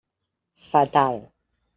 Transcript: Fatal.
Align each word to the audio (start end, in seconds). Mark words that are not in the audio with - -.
Fatal. 0.69 1.31